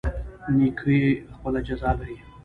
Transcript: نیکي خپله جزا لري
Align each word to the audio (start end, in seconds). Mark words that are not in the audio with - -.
نیکي 0.57 0.99
خپله 1.35 1.59
جزا 1.67 1.91
لري 1.99 2.17